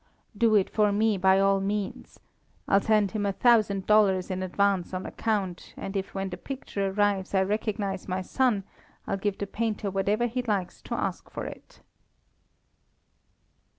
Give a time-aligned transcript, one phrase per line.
[0.35, 2.19] "Do it for me, by all means.
[2.67, 6.87] I'll send him a thousand dollars in advance on account, and if when the picture
[6.89, 8.63] arrives I recognize my son,
[9.05, 11.81] I'll give the painter whatever he likes to ask for it."